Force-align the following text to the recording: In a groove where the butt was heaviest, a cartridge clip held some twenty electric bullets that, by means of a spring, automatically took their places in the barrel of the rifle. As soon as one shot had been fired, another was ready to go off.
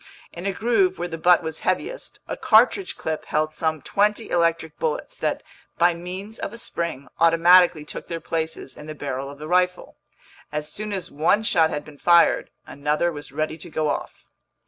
In 0.33 0.47
a 0.47 0.51
groove 0.51 0.97
where 0.97 1.07
the 1.07 1.19
butt 1.19 1.43
was 1.43 1.59
heaviest, 1.59 2.17
a 2.27 2.35
cartridge 2.35 2.97
clip 2.97 3.25
held 3.25 3.53
some 3.53 3.83
twenty 3.83 4.31
electric 4.31 4.79
bullets 4.79 5.15
that, 5.17 5.43
by 5.77 5.93
means 5.93 6.39
of 6.39 6.51
a 6.51 6.57
spring, 6.57 7.07
automatically 7.19 7.85
took 7.85 8.07
their 8.07 8.19
places 8.19 8.75
in 8.75 8.87
the 8.87 8.95
barrel 8.95 9.29
of 9.29 9.37
the 9.37 9.47
rifle. 9.47 9.97
As 10.51 10.67
soon 10.71 10.91
as 10.91 11.11
one 11.11 11.43
shot 11.43 11.69
had 11.69 11.85
been 11.85 11.99
fired, 11.99 12.49
another 12.65 13.11
was 13.11 13.31
ready 13.31 13.59
to 13.59 13.69
go 13.69 13.89
off. 13.91 14.25